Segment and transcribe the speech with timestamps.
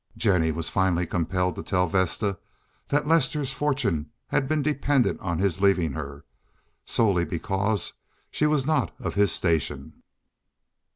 [0.17, 2.39] Jennie was finally compelled to tell Vesta
[2.89, 6.25] that Lester's fortune had been dependent on his leaving her,
[6.85, 7.93] solely because
[8.31, 10.01] she was not of his station.